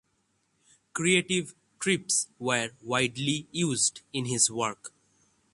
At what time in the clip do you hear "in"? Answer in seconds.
4.11-4.25